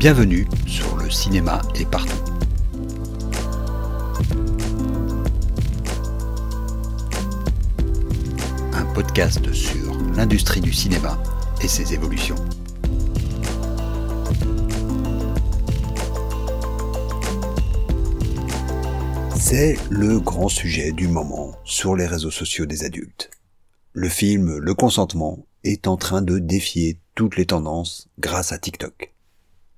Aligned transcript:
Bienvenue 0.00 0.48
sur 0.66 0.96
le 0.96 1.10
cinéma 1.10 1.60
est 1.74 1.84
partout. 1.84 2.16
Un 8.72 8.86
podcast 8.94 9.52
sur 9.52 9.94
l'industrie 10.16 10.62
du 10.62 10.72
cinéma 10.72 11.22
et 11.62 11.68
ses 11.68 11.92
évolutions. 11.92 12.36
C'est 19.36 19.76
le 19.90 20.18
grand 20.18 20.48
sujet 20.48 20.92
du 20.92 21.08
moment 21.08 21.52
sur 21.64 21.94
les 21.94 22.06
réseaux 22.06 22.30
sociaux 22.30 22.64
des 22.64 22.84
adultes. 22.84 23.30
Le 23.92 24.08
film 24.08 24.56
Le 24.56 24.72
consentement 24.72 25.44
est 25.62 25.86
en 25.86 25.98
train 25.98 26.22
de 26.22 26.38
défier 26.38 26.98
toutes 27.14 27.36
les 27.36 27.44
tendances 27.44 28.08
grâce 28.18 28.52
à 28.52 28.58
TikTok. 28.58 29.12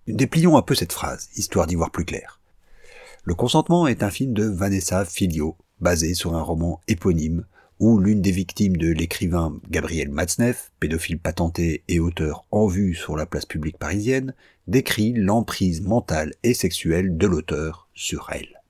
Déplions 0.09 0.57
un 0.57 0.63
peu 0.63 0.75
cette 0.75 0.93
phrase, 0.93 1.29
histoire 1.37 1.69
d'y 1.69 1.77
voir 1.77 1.93
plus 1.93 2.05
clair. 2.05 2.41
Le 3.23 3.35
consentement 3.35 3.87
est 3.87 4.03
un 4.03 4.11
film 4.11 4.33
de 4.33 4.45
Vanessa 4.45 5.05
Filio, 5.05 5.57
basé 5.81 6.15
sur 6.15 6.35
un 6.35 6.43
roman 6.43 6.81
éponyme 6.89 7.45
où 7.79 7.99
l'une 7.99 8.21
des 8.21 8.33
victimes 8.33 8.77
de 8.77 8.91
l'écrivain 8.91 9.61
Gabriel 9.71 10.09
Matzneff, 10.09 10.73
pédophile 10.81 11.21
patenté 11.21 11.85
et 11.87 12.01
auteur 12.01 12.45
en 12.51 12.67
vue 12.67 12.95
sur 12.95 13.17
la 13.17 13.27
place 13.27 13.47
publique 13.47 13.79
parisienne, 13.79 14.35
décrit 14.67 15.13
l'emprise 15.13 15.83
mentale 15.83 16.35
et 16.43 16.55
sexuelle 16.55 17.17
de 17.17 17.27
l'auteur 17.29 17.89
sur 17.95 18.29
elle. 18.33 18.61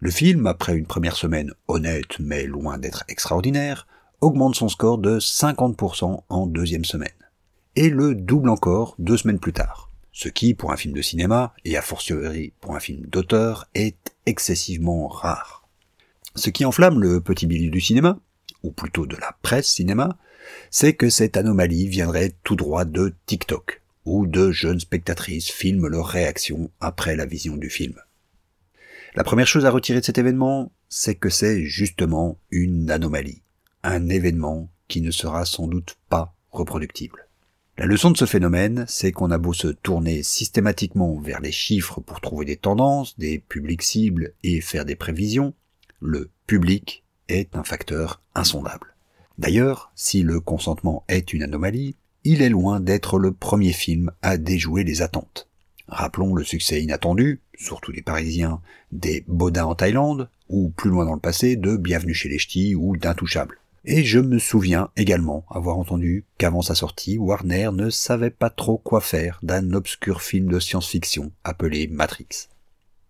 Le 0.00 0.10
film, 0.10 0.48
après 0.48 0.76
une 0.76 0.86
première 0.86 1.14
semaine 1.14 1.52
honnête 1.68 2.18
mais 2.18 2.44
loin 2.46 2.78
d'être 2.78 3.04
extraordinaire, 3.06 3.86
augmente 4.20 4.56
son 4.56 4.68
score 4.68 4.98
de 4.98 5.20
50% 5.20 6.22
en 6.28 6.46
deuxième 6.48 6.84
semaine. 6.84 7.10
Et 7.76 7.88
le 7.88 8.16
double 8.16 8.48
encore 8.48 8.96
deux 8.98 9.16
semaines 9.16 9.38
plus 9.38 9.52
tard. 9.52 9.91
Ce 10.12 10.28
qui, 10.28 10.54
pour 10.54 10.72
un 10.72 10.76
film 10.76 10.94
de 10.94 11.02
cinéma, 11.02 11.54
et 11.64 11.76
a 11.76 11.82
fortiori 11.82 12.52
pour 12.60 12.76
un 12.76 12.80
film 12.80 13.06
d'auteur, 13.06 13.68
est 13.74 14.14
excessivement 14.26 15.08
rare. 15.08 15.66
Ce 16.34 16.50
qui 16.50 16.64
enflamme 16.64 17.00
le 17.00 17.20
petit 17.20 17.46
milieu 17.46 17.70
du 17.70 17.80
cinéma, 17.80 18.18
ou 18.62 18.70
plutôt 18.70 19.06
de 19.06 19.16
la 19.16 19.36
presse 19.42 19.68
cinéma, 19.68 20.18
c'est 20.70 20.94
que 20.94 21.08
cette 21.08 21.36
anomalie 21.36 21.88
viendrait 21.88 22.34
tout 22.42 22.56
droit 22.56 22.84
de 22.84 23.14
TikTok, 23.26 23.82
où 24.04 24.26
de 24.26 24.50
jeunes 24.50 24.80
spectatrices 24.80 25.50
filment 25.50 25.88
leurs 25.88 26.06
réactions 26.06 26.70
après 26.80 27.16
la 27.16 27.26
vision 27.26 27.56
du 27.56 27.70
film. 27.70 27.94
La 29.14 29.24
première 29.24 29.46
chose 29.46 29.66
à 29.66 29.70
retirer 29.70 30.00
de 30.00 30.04
cet 30.04 30.18
événement, 30.18 30.72
c'est 30.88 31.14
que 31.14 31.28
c'est 31.28 31.64
justement 31.64 32.38
une 32.50 32.90
anomalie 32.90 33.42
un 33.82 34.08
événement 34.08 34.70
qui 34.88 35.00
ne 35.00 35.10
sera 35.10 35.44
sans 35.44 35.66
doute 35.66 35.96
pas 36.08 36.34
reproductible. 36.50 37.28
La 37.78 37.86
leçon 37.86 38.10
de 38.10 38.18
ce 38.18 38.26
phénomène, 38.26 38.84
c'est 38.86 39.12
qu'on 39.12 39.30
a 39.30 39.38
beau 39.38 39.54
se 39.54 39.68
tourner 39.68 40.22
systématiquement 40.22 41.18
vers 41.18 41.40
les 41.40 41.52
chiffres 41.52 42.02
pour 42.02 42.20
trouver 42.20 42.44
des 42.44 42.58
tendances, 42.58 43.18
des 43.18 43.38
publics 43.38 43.82
cibles 43.82 44.34
et 44.42 44.60
faire 44.60 44.84
des 44.84 44.94
prévisions, 44.94 45.54
le 45.98 46.30
public 46.46 47.02
est 47.28 47.56
un 47.56 47.64
facteur 47.64 48.20
insondable. 48.34 48.94
D'ailleurs, 49.38 49.90
si 49.94 50.22
le 50.22 50.38
consentement 50.38 51.04
est 51.08 51.32
une 51.32 51.42
anomalie, 51.42 51.96
il 52.24 52.42
est 52.42 52.50
loin 52.50 52.78
d'être 52.78 53.18
le 53.18 53.32
premier 53.32 53.72
film 53.72 54.12
à 54.20 54.36
déjouer 54.36 54.84
les 54.84 55.00
attentes. 55.00 55.48
Rappelons 55.88 56.34
le 56.34 56.44
succès 56.44 56.82
inattendu, 56.82 57.40
surtout 57.56 57.92
des 57.92 58.02
Parisiens, 58.02 58.60
des 58.92 59.24
Baudins 59.26 59.64
en 59.64 59.74
Thaïlande, 59.74 60.28
ou 60.50 60.68
plus 60.68 60.90
loin 60.90 61.06
dans 61.06 61.14
le 61.14 61.20
passé, 61.20 61.56
de 61.56 61.76
Bienvenue 61.76 62.14
chez 62.14 62.28
les 62.28 62.38
Ch'tis 62.38 62.74
ou 62.74 62.98
d'Intouchables. 62.98 63.61
Et 63.84 64.04
je 64.04 64.20
me 64.20 64.38
souviens 64.38 64.90
également 64.96 65.44
avoir 65.50 65.76
entendu 65.76 66.24
qu'avant 66.38 66.62
sa 66.62 66.76
sortie, 66.76 67.18
Warner 67.18 67.70
ne 67.72 67.90
savait 67.90 68.30
pas 68.30 68.48
trop 68.48 68.78
quoi 68.78 69.00
faire 69.00 69.40
d'un 69.42 69.72
obscur 69.72 70.22
film 70.22 70.48
de 70.48 70.60
science-fiction 70.60 71.32
appelé 71.42 71.88
Matrix. 71.88 72.48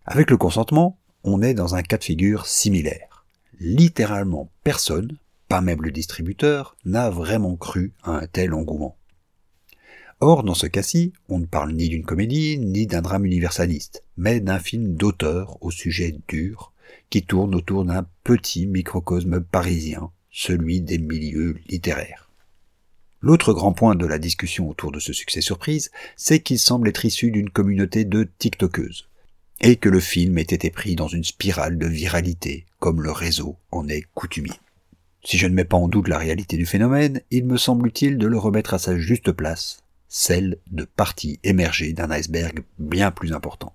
Avec 0.07 0.31
le 0.31 0.39
consentement, 0.39 0.99
on 1.25 1.43
est 1.43 1.53
dans 1.53 1.75
un 1.75 1.83
cas 1.83 1.99
de 1.99 2.05
figure 2.05 2.47
similaire. 2.47 3.27
Littéralement 3.61 4.51
personne, 4.65 5.19
pas 5.47 5.61
même 5.61 5.83
le 5.83 5.91
distributeur, 5.91 6.75
n'a 6.87 7.11
vraiment 7.11 7.57
cru 7.57 7.93
à 8.03 8.13
un 8.13 8.27
tel 8.27 8.55
engouement. 8.55 8.97
Or, 10.21 10.43
dans 10.43 10.55
ce 10.55 10.67
cas-ci, 10.67 11.13
on 11.29 11.39
ne 11.41 11.47
parle 11.47 11.73
ni 11.73 11.91
d'une 11.91 12.07
comédie, 12.07 12.59
ni 12.59 12.87
d'un 12.87 13.03
drame 13.03 13.27
universaliste, 13.27 14.05
mais 14.17 14.41
d'un 14.41 14.59
film 14.59 14.95
d'auteur 14.95 15.63
au 15.63 15.71
sujet 15.71 16.17
dur, 16.29 16.73
qui 17.11 17.23
tourne 17.23 17.55
autour 17.55 17.85
d'un 17.85 18.07
petit 18.25 18.67
microcosme 18.67 19.43
parisien 19.43 20.11
celui 20.33 20.81
des 20.81 20.99
milieux 20.99 21.59
littéraires. 21.69 22.31
L'autre 23.21 23.53
grand 23.53 23.73
point 23.73 23.95
de 23.95 24.07
la 24.07 24.19
discussion 24.19 24.69
autour 24.69 24.91
de 24.91 24.99
ce 24.99 25.13
succès 25.13 25.41
surprise, 25.41 25.93
c'est 26.17 26.41
qu'il 26.41 26.59
semble 26.59 26.89
être 26.89 27.05
issu 27.05 27.31
d'une 27.31 27.51
communauté 27.51 28.05
de 28.05 28.29
TikTokeuses, 28.39 29.09
et 29.61 29.77
que 29.77 29.89
le 29.89 30.01
film 30.01 30.39
ait 30.39 30.43
été 30.43 30.71
pris 30.71 30.97
dans 30.97 31.07
une 31.07 31.23
spirale 31.23 31.79
de 31.79 31.87
viralité, 31.87 32.67
comme 32.81 33.01
le 33.01 33.13
réseau 33.13 33.57
en 33.71 33.89
est 33.89 34.05
coutumier. 34.15 34.59
Si 35.25 35.39
je 35.39 35.47
ne 35.47 35.55
mets 35.55 35.65
pas 35.65 35.77
en 35.77 35.87
doute 35.87 36.09
la 36.09 36.19
réalité 36.19 36.57
du 36.57 36.67
phénomène, 36.67 37.21
il 37.31 37.45
me 37.45 37.57
semble 37.57 37.87
utile 37.87 38.19
de 38.19 38.27
le 38.27 38.39
remettre 38.39 38.75
à 38.75 38.79
sa 38.79 38.99
juste 38.99 39.31
place, 39.31 39.85
celle 40.09 40.59
de 40.73 40.85
parties 40.85 41.39
émergées 41.45 41.93
d'un 41.93 42.11
iceberg 42.11 42.65
bien 42.81 43.13
plus 43.13 43.33
important. 43.33 43.73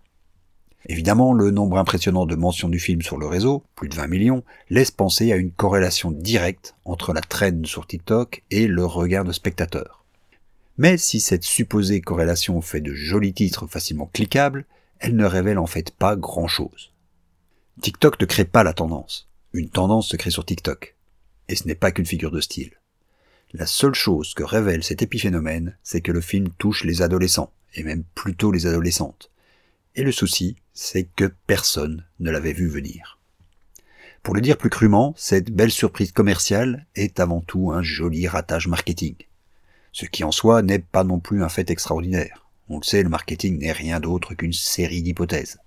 Évidemment, 0.90 1.34
le 1.34 1.52
nombre 1.52 1.78
impressionnant 1.78 2.26
de 2.26 2.36
mentions 2.36 2.70
du 2.70 2.80
film 2.80 3.02
sur 3.02 3.18
le 3.18 3.28
réseau, 3.28 3.64
plus 3.76 3.90
de 3.90 3.96
20 3.96 4.08
millions, 4.08 4.44
laisse 4.70 4.92
penser 4.92 5.34
à 5.34 5.36
une 5.36 5.52
corrélation 5.52 6.12
directe 6.12 6.76
entre 6.86 7.14
la 7.14 7.20
traîne 7.20 7.66
sur 7.66 7.86
TikTok 7.86 8.44
et 8.52 8.68
le 8.68 8.86
regard 8.86 9.26
de 9.26 9.34
spectateurs. 9.34 10.06
Mais 10.78 10.98
si 10.98 11.20
cette 11.20 11.44
supposée 11.44 12.00
corrélation 12.00 12.62
fait 12.62 12.80
de 12.80 12.94
jolis 12.94 13.34
titres 13.34 13.68
facilement 13.68 14.10
cliquables, 14.14 14.66
elle 15.00 15.16
ne 15.16 15.26
révèle 15.26 15.60
en 15.60 15.66
fait 15.66 15.92
pas 15.92 16.16
grand 16.16 16.48
chose. 16.48 16.94
TikTok 17.82 18.20
ne 18.22 18.26
crée 18.26 18.46
pas 18.46 18.64
la 18.64 18.74
tendance. 18.74 19.28
Une 19.54 19.70
tendance 19.70 20.08
se 20.08 20.16
crée 20.16 20.32
sur 20.32 20.46
TikTok. 20.46 20.96
Et 21.50 21.56
ce 21.56 21.68
n'est 21.68 21.76
pas 21.76 21.92
qu'une 21.92 22.06
figure 22.06 22.32
de 22.32 22.42
style. 22.42 22.72
La 23.54 23.66
seule 23.66 23.96
chose 23.96 24.34
que 24.34 24.44
révèle 24.44 24.84
cet 24.84 25.02
épiphénomène, 25.02 25.78
c'est 25.84 26.02
que 26.02 26.12
le 26.12 26.22
film 26.22 26.50
touche 26.58 26.84
les 26.84 27.02
adolescents, 27.02 27.52
et 27.74 27.84
même 27.84 28.04
plutôt 28.16 28.52
les 28.52 28.66
adolescentes. 28.68 29.32
Et 29.96 30.04
le 30.04 30.12
souci, 30.12 30.58
c'est 30.80 31.10
que 31.16 31.34
personne 31.48 32.06
ne 32.20 32.30
l'avait 32.30 32.54
vu 32.54 32.68
venir. 32.68 33.18
Pour 34.22 34.36
le 34.36 34.42
dire 34.42 34.58
plus 34.58 34.70
crûment, 34.70 35.16
cette 35.18 35.50
belle 35.50 35.72
surprise 35.72 36.12
commerciale 36.12 36.86
est 36.94 37.20
avant 37.20 37.42
tout 37.42 37.72
un 37.72 37.82
joli 37.82 38.28
ratage 38.28 38.68
marketing. 38.68 39.16
Ce 39.92 40.06
qui 40.06 40.24
en 40.24 40.32
soi 40.32 40.62
n'est 40.62 40.78
pas 40.78 41.04
non 41.04 41.20
plus 41.20 41.44
un 41.44 41.50
fait 41.50 41.72
extraordinaire. 41.72 42.46
On 42.70 42.78
le 42.78 42.84
sait, 42.84 43.02
le 43.02 43.10
marketing 43.10 43.58
n'est 43.58 43.72
rien 43.72 44.00
d'autre 44.00 44.36
qu'une 44.36 44.54
série 44.54 45.02
d'hypothèses. 45.02 45.58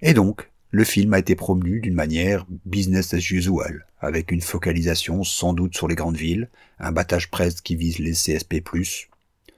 Et 0.00 0.12
donc, 0.12 0.50
le 0.72 0.82
film 0.82 1.14
a 1.14 1.20
été 1.20 1.36
promu 1.36 1.80
d'une 1.80 1.94
manière 1.94 2.44
business 2.66 3.14
as 3.14 3.30
usual, 3.30 3.86
avec 4.00 4.32
une 4.32 4.40
focalisation 4.40 5.22
sans 5.22 5.52
doute 5.52 5.76
sur 5.76 5.86
les 5.86 5.94
grandes 5.94 6.16
villes, 6.16 6.50
un 6.80 6.90
battage 6.90 7.30
presse 7.30 7.60
qui 7.60 7.76
vise 7.76 8.00
les 8.00 8.12
CSP+, 8.12 8.60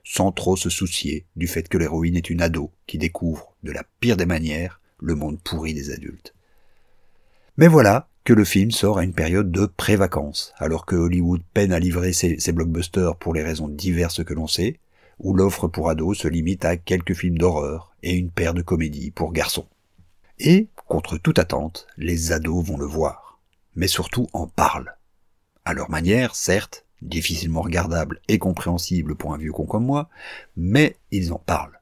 sans 0.03 0.31
trop 0.31 0.55
se 0.55 0.69
soucier 0.69 1.25
du 1.35 1.47
fait 1.47 1.67
que 1.67 1.79
l'héroïne 1.79 2.17
est 2.17 2.29
une 2.29 2.43
ado 2.43 2.71
qui 2.85 2.99
découvre 2.99 3.55
de 3.63 3.71
la 3.71 3.83
pire 3.99 4.15
des 4.15 4.27
manières 4.27 4.80
le 5.01 5.15
monde 5.15 5.41
pourri 5.41 5.73
des 5.73 5.91
adultes. 5.91 6.33
Mais 7.57 7.67
voilà 7.67 8.07
que 8.23 8.33
le 8.33 8.45
film 8.45 8.71
sort 8.71 8.99
à 8.99 9.03
une 9.03 9.13
période 9.13 9.51
de 9.51 9.65
pré-vacances, 9.65 10.53
alors 10.57 10.85
que 10.85 10.95
Hollywood 10.95 11.41
peine 11.53 11.73
à 11.73 11.79
livrer 11.79 12.13
ses, 12.13 12.51
blockbusters 12.51 13.15
pour 13.15 13.33
les 13.33 13.43
raisons 13.43 13.67
diverses 13.67 14.23
que 14.23 14.33
l'on 14.33 14.47
sait, 14.47 14.79
où 15.19 15.33
l'offre 15.33 15.67
pour 15.67 15.89
ados 15.89 16.19
se 16.19 16.27
limite 16.27 16.65
à 16.65 16.77
quelques 16.77 17.13
films 17.13 17.37
d'horreur 17.37 17.95
et 18.03 18.13
une 18.13 18.31
paire 18.31 18.53
de 18.53 18.61
comédies 18.61 19.11
pour 19.11 19.33
garçons. 19.33 19.67
Et, 20.39 20.69
contre 20.87 21.17
toute 21.17 21.39
attente, 21.39 21.87
les 21.97 22.31
ados 22.31 22.65
vont 22.65 22.77
le 22.77 22.85
voir, 22.85 23.39
mais 23.75 23.87
surtout 23.87 24.27
en 24.33 24.47
parlent. 24.47 24.95
À 25.65 25.73
leur 25.73 25.89
manière, 25.89 26.35
certes, 26.35 26.85
difficilement 27.01 27.61
regardable 27.61 28.21
et 28.27 28.39
compréhensible 28.39 29.15
pour 29.15 29.33
un 29.33 29.37
vieux 29.37 29.51
con 29.51 29.65
comme 29.65 29.85
moi, 29.85 30.09
mais 30.55 30.95
ils 31.11 31.33
en 31.33 31.39
parlent. 31.39 31.80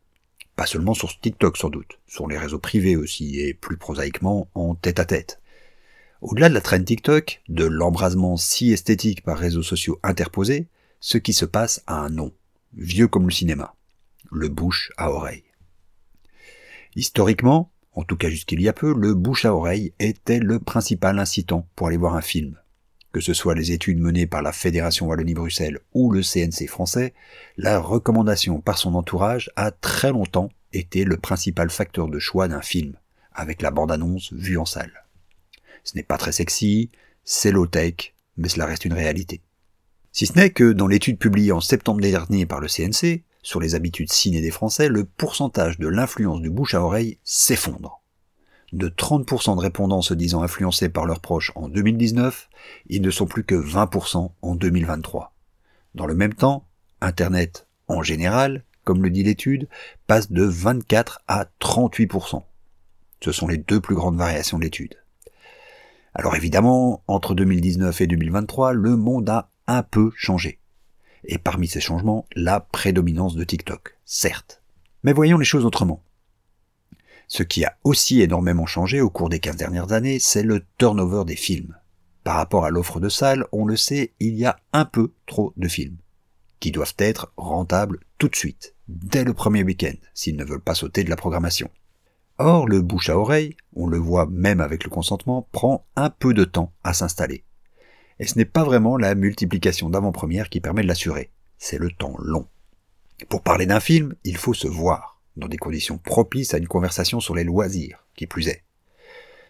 Pas 0.59 0.65
seulement 0.65 0.93
sur 0.93 1.17
TikTok 1.17 1.55
sans 1.55 1.69
doute, 1.69 2.01
sur 2.05 2.27
les 2.27 2.37
réseaux 2.37 2.59
privés 2.59 2.97
aussi, 2.97 3.39
et 3.39 3.53
plus 3.53 3.77
prosaïquement 3.77 4.49
en 4.55 4.75
tête 4.75 4.99
à 4.99 5.05
tête. 5.05 5.39
Au-delà 6.19 6.49
de 6.49 6.53
la 6.53 6.59
traîne 6.59 6.83
TikTok, 6.83 7.41
de 7.47 7.63
l'embrasement 7.63 8.35
si 8.35 8.73
esthétique 8.73 9.23
par 9.23 9.37
réseaux 9.37 9.63
sociaux 9.63 10.01
interposés, 10.03 10.67
ce 10.99 11.17
qui 11.17 11.31
se 11.31 11.45
passe 11.45 11.81
a 11.87 11.95
un 11.95 12.09
nom, 12.09 12.33
vieux 12.73 13.07
comme 13.07 13.23
le 13.23 13.31
cinéma, 13.31 13.73
le 14.33 14.49
bouche 14.49 14.91
à 14.97 15.11
oreille. 15.11 15.45
Historiquement, 16.93 17.71
en 17.93 18.03
tout 18.03 18.17
cas 18.17 18.29
jusqu'il 18.29 18.61
y 18.61 18.67
a 18.67 18.73
peu, 18.73 18.93
le 18.93 19.13
bouche 19.13 19.45
à 19.45 19.55
oreille 19.55 19.93
était 19.97 20.39
le 20.39 20.59
principal 20.59 21.19
incitant 21.19 21.69
pour 21.77 21.87
aller 21.87 21.95
voir 21.95 22.17
un 22.17 22.21
film, 22.21 22.59
que 23.11 23.21
ce 23.21 23.33
soit 23.33 23.55
les 23.55 23.71
études 23.71 23.99
menées 23.99 24.27
par 24.27 24.41
la 24.41 24.51
Fédération 24.51 25.07
Wallonie-Bruxelles 25.07 25.79
ou 25.93 26.11
le 26.11 26.21
CNC 26.21 26.67
français, 26.67 27.13
la 27.57 27.79
recommandation 27.79 28.61
par 28.61 28.77
son 28.77 28.95
entourage 28.95 29.49
a 29.55 29.71
très 29.71 30.11
longtemps 30.11 30.49
été 30.73 31.03
le 31.03 31.17
principal 31.17 31.69
facteur 31.69 32.07
de 32.07 32.19
choix 32.19 32.47
d'un 32.47 32.61
film, 32.61 32.93
avec 33.33 33.61
la 33.61 33.71
bande-annonce 33.71 34.33
vue 34.33 34.57
en 34.57 34.65
salle. 34.65 35.05
Ce 35.83 35.95
n'est 35.95 36.03
pas 36.03 36.17
très 36.17 36.31
sexy, 36.31 36.91
c'est 37.23 37.51
low-tech, 37.51 38.13
mais 38.37 38.49
cela 38.49 38.65
reste 38.65 38.85
une 38.85 38.93
réalité. 38.93 39.41
Si 40.11 40.27
ce 40.27 40.33
n'est 40.33 40.51
que 40.51 40.71
dans 40.71 40.87
l'étude 40.87 41.17
publiée 41.17 41.51
en 41.51 41.61
septembre 41.61 42.01
dernier 42.01 42.45
par 42.45 42.59
le 42.59 42.67
CNC, 42.67 43.23
sur 43.41 43.59
les 43.59 43.75
habitudes 43.75 44.11
ciné 44.11 44.41
des 44.41 44.51
Français, 44.51 44.89
le 44.89 45.05
pourcentage 45.05 45.79
de 45.79 45.87
l'influence 45.87 46.41
du 46.41 46.49
bouche 46.49 46.73
à 46.73 46.81
oreille 46.81 47.17
s'effondre. 47.23 47.98
De 48.71 48.87
30% 48.87 49.55
de 49.55 49.61
répondants 49.61 50.01
se 50.01 50.13
disant 50.13 50.43
influencés 50.43 50.89
par 50.89 51.05
leurs 51.05 51.21
proches 51.21 51.51
en 51.55 51.69
2019, 51.69 52.49
ils 52.87 53.01
ne 53.01 53.09
sont 53.09 53.25
plus 53.25 53.43
que 53.43 53.55
20% 53.55 54.31
en 54.41 54.55
2023. 54.55 55.33
Dans 55.95 56.05
le 56.05 56.13
même 56.13 56.35
temps, 56.35 56.67
Internet, 57.01 57.67
en 57.87 58.03
général, 58.03 58.63
comme 58.83 59.01
le 59.01 59.09
dit 59.09 59.23
l'étude, 59.23 59.67
passe 60.05 60.31
de 60.31 60.43
24 60.43 61.21
à 61.27 61.45
38%. 61.59 62.43
Ce 63.21 63.31
sont 63.31 63.47
les 63.47 63.57
deux 63.57 63.81
plus 63.81 63.95
grandes 63.95 64.17
variations 64.17 64.57
de 64.57 64.63
l'étude. 64.63 64.95
Alors 66.13 66.35
évidemment, 66.35 67.03
entre 67.07 67.35
2019 67.35 68.01
et 68.01 68.07
2023, 68.07 68.73
le 68.73 68.95
monde 68.95 69.29
a 69.29 69.49
un 69.67 69.83
peu 69.83 70.11
changé. 70.15 70.59
Et 71.23 71.37
parmi 71.37 71.67
ces 71.67 71.81
changements, 71.81 72.25
la 72.35 72.59
prédominance 72.59 73.35
de 73.35 73.43
TikTok, 73.43 73.97
certes. 74.05 74.61
Mais 75.03 75.13
voyons 75.13 75.37
les 75.37 75.45
choses 75.45 75.65
autrement. 75.65 76.01
Ce 77.31 77.43
qui 77.43 77.63
a 77.63 77.77
aussi 77.83 78.21
énormément 78.21 78.65
changé 78.65 79.01
au 79.01 79.11
cours 79.11 79.29
des 79.29 79.39
15 79.39 79.55
dernières 79.55 79.91
années, 79.91 80.17
c'est 80.17 80.41
le 80.41 80.65
turnover 80.79 81.25
des 81.25 81.35
films. 81.35 81.77
Par 82.23 82.35
rapport 82.35 82.65
à 82.65 82.71
l'offre 82.71 82.99
de 82.99 83.07
salles, 83.07 83.45
on 83.51 83.65
le 83.65 83.77
sait, 83.77 84.13
il 84.19 84.35
y 84.35 84.45
a 84.45 84.59
un 84.73 84.83
peu 84.83 85.13
trop 85.27 85.53
de 85.55 85.67
films, 85.67 85.97
qui 86.59 86.71
doivent 86.71 86.95
être 86.97 87.31
rentables 87.37 87.99
tout 88.17 88.29
de 88.29 88.35
suite, 88.35 88.73
dès 88.87 89.23
le 89.23 89.35
premier 89.35 89.61
week-end, 89.61 89.93
s'ils 90.15 90.37
ne 90.37 90.43
veulent 90.43 90.59
pas 90.59 90.73
sauter 90.73 91.03
de 91.03 91.11
la 91.11 91.15
programmation. 91.15 91.69
Or, 92.39 92.67
le 92.67 92.81
bouche 92.81 93.09
à 93.09 93.17
oreille, 93.19 93.55
on 93.75 93.85
le 93.85 93.99
voit 93.99 94.25
même 94.25 94.59
avec 94.59 94.83
le 94.83 94.89
consentement, 94.89 95.47
prend 95.51 95.85
un 95.95 96.09
peu 96.09 96.33
de 96.33 96.45
temps 96.45 96.73
à 96.83 96.95
s'installer. 96.95 97.43
Et 98.17 98.25
ce 98.25 98.39
n'est 98.39 98.45
pas 98.45 98.63
vraiment 98.63 98.97
la 98.97 99.13
multiplication 99.13 99.91
d'avant-premières 99.91 100.49
qui 100.49 100.61
permet 100.61 100.81
de 100.81 100.87
l'assurer, 100.87 101.29
c'est 101.59 101.77
le 101.77 101.91
temps 101.91 102.15
long. 102.17 102.47
Pour 103.29 103.43
parler 103.43 103.67
d'un 103.67 103.79
film, 103.79 104.15
il 104.23 104.35
faut 104.35 104.55
se 104.55 104.67
voir, 104.67 105.18
dans 105.39 105.47
des 105.47 105.57
conditions 105.57 105.97
propices 105.97 106.53
à 106.53 106.57
une 106.57 106.67
conversation 106.67 107.19
sur 107.19 107.35
les 107.35 107.43
loisirs, 107.43 108.05
qui 108.15 108.27
plus 108.27 108.47
est. 108.47 108.63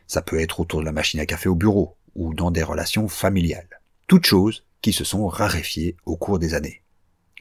Ça 0.08 0.22
peut 0.22 0.40
être 0.40 0.60
autour 0.60 0.80
de 0.80 0.86
la 0.86 0.92
machine 0.92 1.20
à 1.20 1.26
café 1.26 1.50
au 1.50 1.56
bureau, 1.56 1.96
ou 2.16 2.34
dans 2.34 2.52
des 2.52 2.64
relations 2.64 3.08
familiales. 3.08 3.82
Toutes 4.08 4.26
choses 4.26 4.66
qui 4.82 4.94
se 4.94 5.04
sont 5.04 5.28
raréfiées 5.28 5.98
au 6.06 6.16
cours 6.16 6.40
des 6.40 6.54
années. 6.54 6.82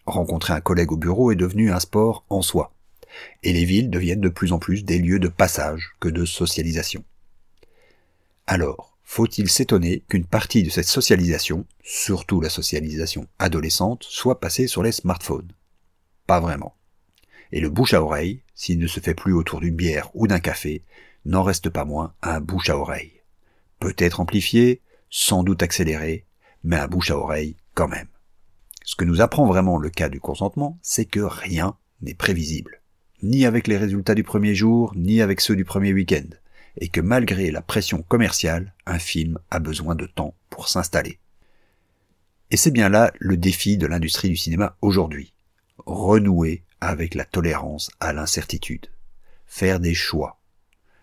Rencontrer 0.06 0.52
un 0.52 0.60
collègue 0.60 0.92
au 0.92 0.96
bureau 0.96 1.30
est 1.30 1.36
devenu 1.36 1.70
un 1.70 1.80
sport 1.80 2.24
en 2.28 2.42
soi 2.42 2.72
et 3.42 3.52
les 3.52 3.64
villes 3.64 3.90
deviennent 3.90 4.20
de 4.20 4.28
plus 4.28 4.52
en 4.52 4.58
plus 4.58 4.84
des 4.84 4.98
lieux 4.98 5.18
de 5.18 5.28
passage 5.28 5.94
que 6.00 6.08
de 6.08 6.24
socialisation. 6.24 7.04
Alors, 8.46 8.96
faut-il 9.04 9.48
s'étonner 9.48 10.04
qu'une 10.08 10.26
partie 10.26 10.62
de 10.62 10.70
cette 10.70 10.86
socialisation, 10.86 11.64
surtout 11.82 12.40
la 12.40 12.50
socialisation 12.50 13.26
adolescente, 13.38 14.04
soit 14.04 14.40
passée 14.40 14.66
sur 14.66 14.82
les 14.82 14.92
smartphones? 14.92 15.52
Pas 16.26 16.40
vraiment. 16.40 16.74
Et 17.52 17.60
le 17.60 17.70
bouche 17.70 17.94
à 17.94 18.02
oreille, 18.02 18.42
s'il 18.54 18.78
ne 18.78 18.86
se 18.86 19.00
fait 19.00 19.14
plus 19.14 19.32
autour 19.32 19.60
d'une 19.60 19.76
bière 19.76 20.10
ou 20.14 20.26
d'un 20.26 20.40
café, 20.40 20.82
n'en 21.24 21.42
reste 21.42 21.70
pas 21.70 21.84
moins 21.84 22.14
un 22.22 22.40
bouche 22.40 22.70
à 22.70 22.76
oreille. 22.76 23.20
Peut-être 23.78 24.20
amplifié, 24.20 24.80
sans 25.10 25.42
doute 25.42 25.62
accéléré, 25.62 26.24
mais 26.64 26.76
un 26.76 26.88
bouche 26.88 27.10
à 27.10 27.16
oreille 27.16 27.56
quand 27.74 27.88
même. 27.88 28.08
Ce 28.84 28.96
que 28.96 29.04
nous 29.04 29.20
apprend 29.20 29.46
vraiment 29.46 29.78
le 29.78 29.90
cas 29.90 30.08
du 30.08 30.20
consentement, 30.20 30.78
c'est 30.82 31.04
que 31.04 31.20
rien 31.20 31.76
n'est 32.00 32.14
prévisible 32.14 32.78
ni 33.22 33.44
avec 33.46 33.66
les 33.66 33.76
résultats 33.76 34.14
du 34.14 34.22
premier 34.22 34.54
jour, 34.54 34.92
ni 34.96 35.20
avec 35.20 35.40
ceux 35.40 35.56
du 35.56 35.64
premier 35.64 35.92
week-end, 35.92 36.28
et 36.76 36.88
que 36.88 37.00
malgré 37.00 37.50
la 37.50 37.62
pression 37.62 38.02
commerciale, 38.02 38.74
un 38.86 38.98
film 38.98 39.38
a 39.50 39.58
besoin 39.58 39.94
de 39.94 40.06
temps 40.06 40.34
pour 40.50 40.68
s'installer. 40.68 41.18
Et 42.50 42.56
c'est 42.56 42.70
bien 42.70 42.88
là 42.88 43.12
le 43.18 43.36
défi 43.36 43.76
de 43.76 43.86
l'industrie 43.86 44.28
du 44.28 44.36
cinéma 44.36 44.76
aujourd'hui. 44.80 45.34
Renouer 45.86 46.62
avec 46.80 47.14
la 47.14 47.24
tolérance 47.24 47.90
à 48.00 48.12
l'incertitude. 48.12 48.86
Faire 49.46 49.80
des 49.80 49.94
choix. 49.94 50.38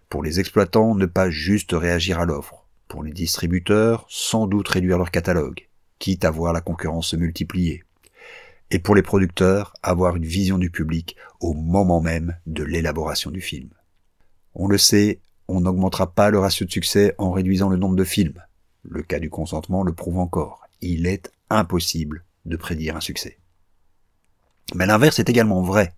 Pour 0.09 0.23
les 0.23 0.39
exploitants, 0.39 0.95
ne 0.95 1.05
pas 1.05 1.29
juste 1.29 1.71
réagir 1.73 2.19
à 2.19 2.25
l'offre. 2.25 2.65
Pour 2.87 3.03
les 3.03 3.11
distributeurs, 3.11 4.05
sans 4.09 4.47
doute 4.47 4.67
réduire 4.67 4.97
leur 4.97 5.11
catalogue, 5.11 5.67
quitte 5.99 6.25
à 6.25 6.31
voir 6.31 6.53
la 6.53 6.61
concurrence 6.61 7.07
se 7.07 7.15
multiplier 7.15 7.83
et 8.71 8.79
pour 8.79 8.95
les 8.95 9.01
producteurs, 9.01 9.73
avoir 9.83 10.15
une 10.15 10.25
vision 10.25 10.57
du 10.57 10.69
public 10.69 11.15
au 11.39 11.53
moment 11.53 12.01
même 12.01 12.35
de 12.47 12.63
l'élaboration 12.63 13.31
du 13.31 13.41
film. 13.41 13.69
On 14.53 14.67
le 14.67 14.77
sait, 14.77 15.19
on 15.47 15.61
n'augmentera 15.61 16.11
pas 16.11 16.29
le 16.29 16.39
ratio 16.39 16.65
de 16.65 16.71
succès 16.71 17.13
en 17.17 17.31
réduisant 17.31 17.69
le 17.69 17.77
nombre 17.77 17.95
de 17.95 18.03
films. 18.03 18.41
Le 18.83 19.03
cas 19.03 19.19
du 19.19 19.29
consentement 19.29 19.83
le 19.83 19.93
prouve 19.93 20.17
encore. 20.17 20.61
Il 20.81 21.07
est 21.07 21.31
impossible 21.49 22.23
de 22.45 22.57
prédire 22.57 22.95
un 22.95 23.01
succès. 23.01 23.37
Mais 24.73 24.85
l'inverse 24.85 25.19
est 25.19 25.29
également 25.29 25.61
vrai. 25.61 25.93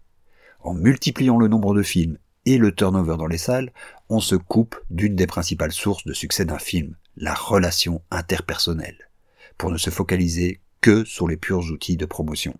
En 0.59 0.73
multipliant 0.73 1.37
le 1.37 1.47
nombre 1.47 1.73
de 1.73 1.83
films 1.83 2.17
et 2.45 2.57
le 2.57 2.73
turnover 2.73 3.15
dans 3.17 3.27
les 3.27 3.37
salles, 3.37 3.71
on 4.09 4.19
se 4.19 4.35
coupe 4.35 4.75
d'une 4.89 5.15
des 5.15 5.27
principales 5.27 5.71
sources 5.71 6.05
de 6.05 6.13
succès 6.13 6.45
d'un 6.45 6.59
film, 6.59 6.95
la 7.15 7.33
relation 7.33 8.01
interpersonnelle, 8.11 9.09
pour 9.57 9.71
ne 9.71 9.77
se 9.77 9.89
focaliser 9.89 10.61
que 10.81 11.05
sur 11.05 11.27
les 11.27 11.37
purs 11.37 11.71
outils 11.71 11.97
de 11.97 12.05
promotion. 12.05 12.57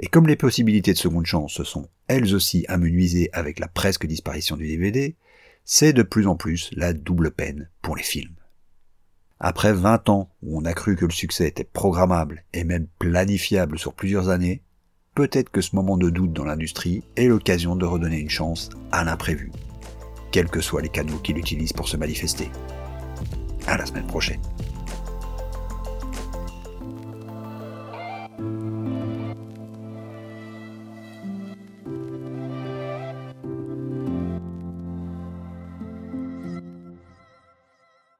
Et 0.00 0.06
comme 0.06 0.26
les 0.26 0.36
possibilités 0.36 0.92
de 0.92 0.98
seconde 0.98 1.26
chance 1.26 1.52
se 1.52 1.64
sont 1.64 1.88
elles 2.08 2.34
aussi 2.34 2.64
amenuisées 2.68 3.30
avec 3.32 3.58
la 3.58 3.68
presque 3.68 4.06
disparition 4.06 4.56
du 4.56 4.66
DVD, 4.66 5.16
c'est 5.64 5.92
de 5.92 6.02
plus 6.02 6.26
en 6.26 6.36
plus 6.36 6.70
la 6.72 6.92
double 6.92 7.30
peine 7.30 7.70
pour 7.82 7.96
les 7.96 8.02
films. 8.02 8.34
Après 9.44 9.72
20 9.72 10.08
ans 10.08 10.30
où 10.44 10.56
on 10.56 10.64
a 10.64 10.72
cru 10.72 10.94
que 10.94 11.04
le 11.04 11.10
succès 11.10 11.48
était 11.48 11.64
programmable 11.64 12.44
et 12.54 12.62
même 12.62 12.86
planifiable 13.00 13.76
sur 13.76 13.92
plusieurs 13.92 14.28
années, 14.28 14.62
peut-être 15.16 15.50
que 15.50 15.60
ce 15.60 15.74
moment 15.74 15.96
de 15.96 16.10
doute 16.10 16.32
dans 16.32 16.44
l'industrie 16.44 17.02
est 17.16 17.26
l'occasion 17.26 17.74
de 17.74 17.84
redonner 17.84 18.20
une 18.20 18.30
chance 18.30 18.70
à 18.92 19.02
l'imprévu, 19.02 19.50
quels 20.30 20.48
que 20.48 20.60
soient 20.60 20.80
les 20.80 20.88
canaux 20.88 21.18
qu'il 21.18 21.38
utilise 21.38 21.72
pour 21.72 21.88
se 21.88 21.96
manifester. 21.96 22.50
À 23.66 23.76
la 23.76 23.84
semaine 23.84 24.06
prochaine. 24.06 24.40